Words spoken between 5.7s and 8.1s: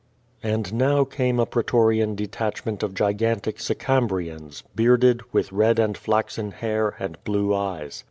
and flaxen hair, and blue eyes.